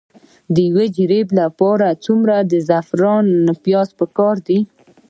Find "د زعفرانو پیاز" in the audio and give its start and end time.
2.51-3.89